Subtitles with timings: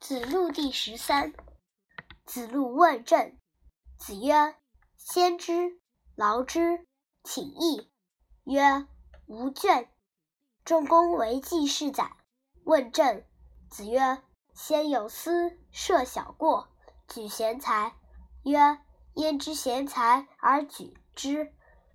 [0.00, 1.34] 子路第十三。
[2.24, 3.36] 子路问政。
[3.98, 4.54] 子曰
[4.96, 5.80] ：“先知，
[6.14, 6.86] 劳之，
[7.24, 7.90] 请益。”
[8.46, 8.86] 曰
[9.26, 9.88] ：“无倦。”
[10.64, 12.16] 仲弓为季氏宰。
[12.64, 13.24] 问政。
[13.68, 14.22] 子曰
[14.54, 16.68] ：“先有司，设小过，
[17.08, 17.96] 举贤才。”
[18.44, 18.78] 曰
[19.14, 21.52] ：“焉知贤才而举之？”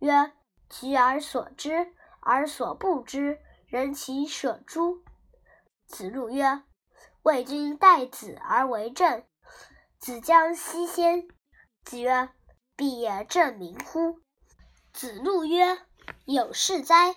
[0.00, 0.34] 曰
[0.68, 5.02] ：“举而所知，而所不知，人其舍诸？”
[5.88, 6.62] 子路曰
[7.26, 9.24] ：“魏君待子而为政，
[9.98, 11.26] 子将西先。”
[11.84, 12.28] 子曰
[12.76, 14.20] ：“必也正名乎？”
[14.94, 15.76] 子路曰
[16.24, 17.16] ：“有事哉！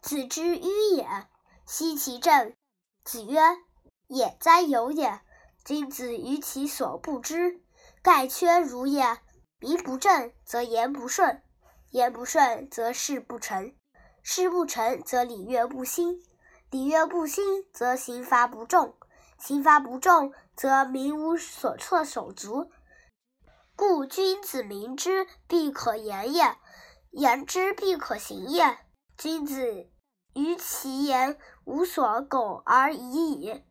[0.00, 1.08] 子之迂也，
[1.66, 2.54] 奚其政？”
[3.02, 3.40] 子曰
[4.06, 5.22] ：“也哉，有也！
[5.64, 7.60] 君子于其所不知，
[8.00, 9.18] 盖缺如也。
[9.58, 11.42] 名不正则言不顺，
[11.90, 13.74] 言不顺则事不成，
[14.22, 16.22] 事不成则礼乐不兴，
[16.70, 18.94] 礼乐不兴则刑罚不重，
[19.38, 22.70] 刑罚不重则民无所措手足。
[23.76, 26.56] 故君子明之，必可言也；
[27.10, 28.78] 言之，必可行也。
[29.16, 29.88] 君子
[30.34, 33.64] 于其言无所苟而已矣。”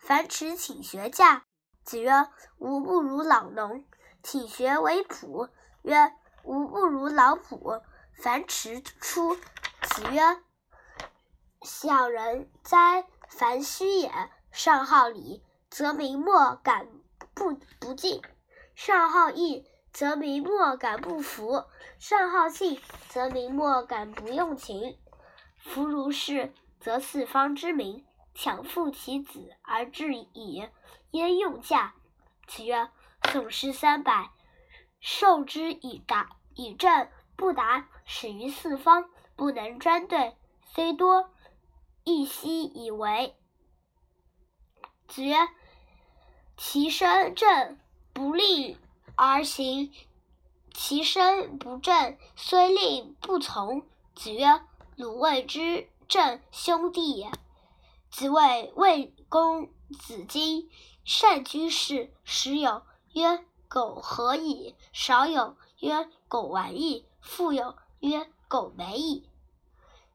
[0.00, 1.44] 樊迟请学驾。
[1.84, 3.84] 子曰：“吾不如老农。”
[4.22, 5.50] 请学为仆。
[5.82, 6.12] 曰
[6.44, 7.82] ：“吾不如老仆。”
[8.16, 9.36] 樊迟出。
[9.36, 10.22] 子曰
[11.62, 14.10] ：“小人哉，樊须也！
[14.52, 16.88] 上好礼，则民莫敢
[17.34, 18.22] 不不敬；
[18.74, 21.66] 上好义，则民莫敢不服；
[21.98, 24.98] 上好信，则民莫敢不用情。
[25.56, 30.68] 夫如是，则四方之民强附其子而至矣，
[31.10, 31.94] 焉用驾？”
[32.46, 32.88] 子曰。
[33.30, 34.32] 宋诗三百，
[35.00, 41.30] 授之以达以正，不达，始于四方，不能专对，虽多，
[42.02, 43.36] 亦悉以为。
[45.12, 45.36] 子曰
[46.56, 47.78] ：“其身正，
[48.14, 48.78] 不令
[49.14, 49.92] 而行；
[50.72, 53.82] 其身不正，虽令不从。”
[54.16, 54.62] 子曰
[54.96, 57.30] ：“鲁卫之正兄弟也。”
[58.10, 60.70] 子谓魏公子荆
[61.04, 62.82] 善居士，时有。
[63.12, 64.74] 曰：苟何矣？
[64.94, 65.58] 少有。
[65.80, 67.04] 曰：苟玩矣。
[67.20, 67.76] 复有。
[68.00, 69.28] 曰：苟美矣。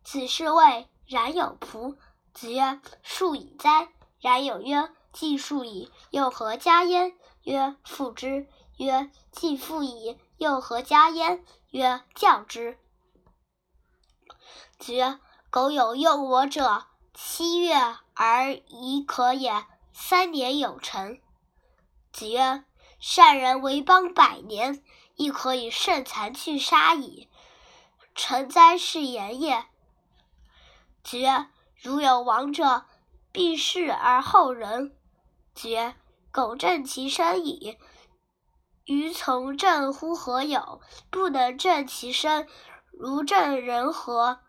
[0.03, 1.95] 子是谓冉有仆。
[2.33, 3.89] 子曰：树以哉？
[4.19, 4.89] 冉有曰：
[5.19, 7.17] 既数矣，又何加焉？
[7.41, 8.47] 曰：父之。
[8.77, 11.43] 曰：既父矣，又何加焉？
[11.71, 12.77] 曰：教之。
[14.77, 15.19] 子曰：
[15.49, 16.85] 苟有用我者，
[17.15, 17.73] 七月
[18.13, 21.19] 而已可也，三年有成。
[22.13, 22.63] 子曰。
[22.99, 24.83] 善人为邦百年，
[25.15, 27.27] 亦可以胜残去杀矣。
[28.13, 29.65] 成哉，是言也！
[31.03, 31.47] 子曰
[31.81, 32.85] ：“如有亡者，
[33.31, 34.95] 必弑而后仁。”
[35.57, 35.95] 子曰
[36.31, 37.79] ：“苟正其身矣，
[38.85, 40.81] 于从政乎何有？
[41.09, 42.47] 不能正其身，
[42.91, 44.39] 如正人何？”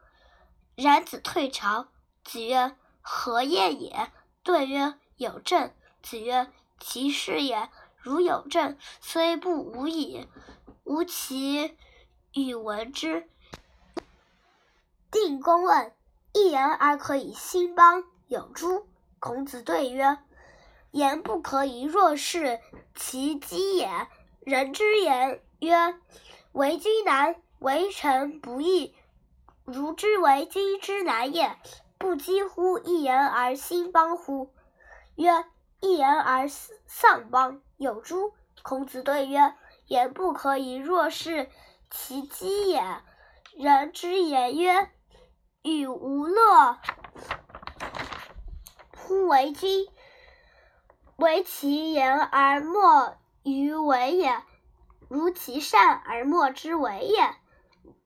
[0.77, 1.89] 冉子退朝。
[2.25, 4.13] 子曰：“何晏也？”
[4.45, 10.29] 对曰：“有政。”子曰：“其事也。”如有政，虽不无矣，
[10.85, 11.77] 吾其
[12.33, 13.29] 与闻之。
[15.11, 15.95] 定公问
[16.35, 18.87] ：“一言而可以兴邦，有诸？”
[19.19, 20.19] 孔子对曰
[20.91, 22.61] ：“言不可以若是
[22.95, 23.89] 其机也。
[24.41, 25.99] 人之言曰
[26.53, 28.95] ：‘为君难，为臣不易。’
[29.65, 31.57] 如之为君之难也，
[31.99, 34.55] 不几乎一言而兴邦乎？”
[35.17, 35.45] 曰
[35.81, 38.33] ：“一言而丧邦。”有诸？
[38.63, 39.55] 孔子对曰
[39.87, 41.51] ：“言不可以若是
[41.91, 42.83] 其机也。
[43.55, 44.91] 人之言曰
[45.63, 46.79] ：‘与无乐
[48.97, 49.87] 乎为君？’
[51.19, 54.41] 为其言而莫于为也，
[55.09, 57.35] 如其善而莫之为也，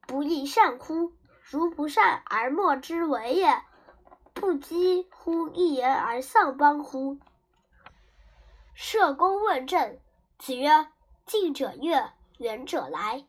[0.07, 1.13] 不亦善乎？
[1.43, 3.61] 如不善而莫之为也，
[4.33, 7.19] 不几乎一言而丧邦乎？”
[8.73, 9.99] 社公问政，
[10.39, 10.87] 子曰
[11.27, 12.09] ：“近者悦，
[12.39, 13.25] 远者来。”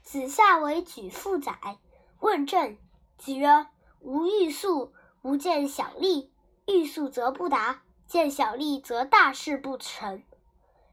[0.00, 1.76] 子夏为举父宰。
[2.20, 2.78] 问政，
[3.18, 3.66] 子曰
[4.00, 6.32] ：“吾欲速，吾见小利。
[6.66, 10.24] 欲速则不达，见小利则大事不成。”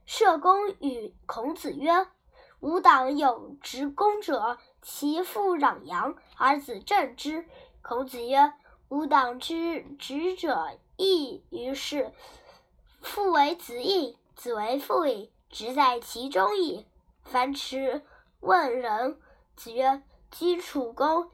[0.06, 2.06] 社公与孔子曰
[2.62, 7.48] ：“吾党有执公者，其父攘羊，而子正之。”
[7.82, 8.54] 孔子曰
[8.90, 12.14] ：“吾党之执者亦于是。”
[13.02, 16.86] 父为子隐，子为父隐，直在其中矣。
[17.24, 18.04] 樊迟
[18.40, 19.20] 问仁，
[19.56, 21.32] 子曰：“居处恭，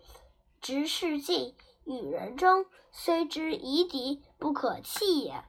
[0.61, 5.43] 执事敬，与人忠，虽之夷狄，不可弃也。”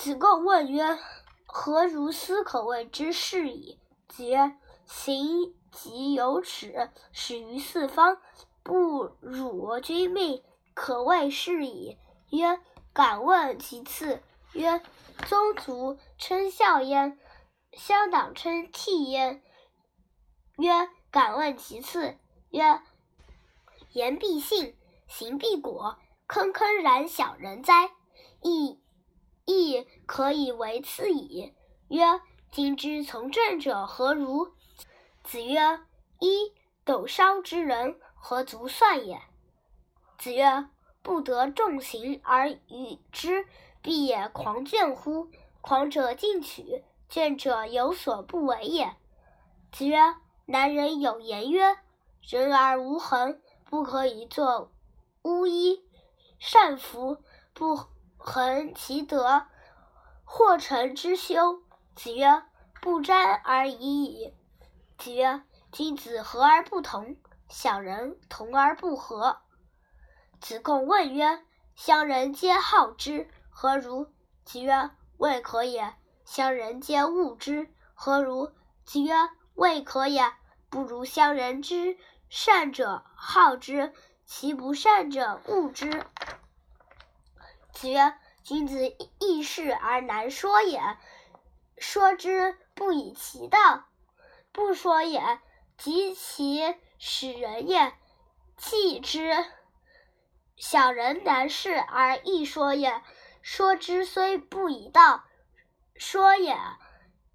[0.00, 0.98] 子贡问曰
[1.44, 4.56] ：“何如斯可谓之是矣？”子曰
[4.88, 8.16] ：“行己有耻，始于四方，
[8.62, 10.42] 不辱君命，
[10.72, 11.98] 可谓是矣。”
[12.32, 12.60] 曰
[12.94, 14.22] ：“敢问其次。”
[14.54, 14.80] 曰
[15.28, 17.18] ：“宗族称孝焉，
[17.74, 19.42] 乡党称悌焉。”
[20.56, 22.16] 曰：“敢问其次。”
[22.48, 22.80] 曰
[23.92, 24.74] ：“言必信，
[25.06, 27.90] 行必果，坑坑然小人哉！
[28.40, 28.79] 亦
[29.50, 31.54] 亦可以为次矣。”
[31.88, 32.20] 曰
[32.50, 34.52] ：“今之从政者何如？”
[35.22, 35.80] 子曰
[36.20, 36.52] ：“一
[36.84, 39.20] 斗烧之人，何足算也？”
[40.18, 40.68] 子曰
[41.02, 43.46] ：“不得众行而与之。”
[43.82, 45.30] 必也狂倦乎？
[45.62, 48.94] 狂者进取，倦者有所不为也。
[49.72, 49.98] 子曰
[50.44, 51.78] ：“男人有言曰
[52.20, 54.70] ：‘人而无恒，不可以作
[55.22, 55.82] 巫医。’
[56.38, 57.16] 善服，
[57.54, 57.78] 不
[58.22, 59.46] 恒其德，
[60.24, 61.62] 或成之休。”
[61.96, 62.44] 子曰
[62.80, 64.34] ：“不沾而已矣。”
[64.96, 67.16] 子曰：“君子和而不同，
[67.48, 69.38] 小人同而不和。”
[70.40, 71.42] 子贡问曰
[71.74, 74.06] ：“乡人皆好之。”何如？
[74.44, 75.94] 子曰：“未可也。”
[76.24, 77.74] 乡人皆恶之。
[77.94, 78.52] 何如？
[78.84, 79.14] 子曰
[79.54, 80.32] ：“未可也。
[80.68, 83.92] 不如乡人之善者好之，
[84.24, 86.06] 其不善者恶之。”
[87.80, 88.12] 子曰
[88.44, 90.98] ：“君子易事而难说也。
[91.78, 93.86] 说之不以其道，
[94.52, 95.40] 不说也，
[95.78, 97.94] 及其使人也，
[98.58, 99.46] 弃之。
[100.58, 103.00] 小人难事而易说也。”
[103.40, 105.24] 说之虽不以道
[105.96, 106.58] 说也，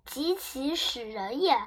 [0.05, 1.57] 及其使人也，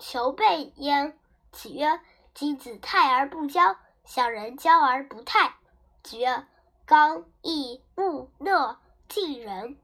[0.00, 1.16] 求备焉。
[1.52, 2.00] 子曰
[2.34, 5.54] ：“君子泰而不骄，小人骄而不泰。”
[6.02, 6.44] 子曰
[6.90, 9.78] ：“刚毅木讷近人。”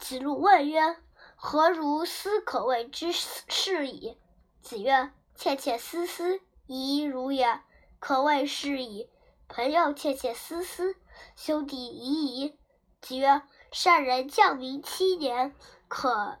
[0.00, 0.96] 子路问曰
[1.36, 4.16] ：“何如斯可谓之是矣？”
[4.62, 7.60] 子曰：“窃窃私私，已如也，
[7.98, 9.10] 可谓是矣。
[9.48, 10.96] 朋友窃窃私私，
[11.36, 12.56] 兄弟已矣。”
[13.02, 15.54] 子曰：“善人将民七年，
[15.88, 16.38] 可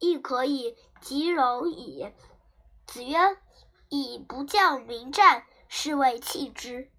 [0.00, 2.12] 亦可以及容矣。”
[2.86, 3.38] 子曰
[3.88, 6.90] ：“以不将民战，是谓弃之。”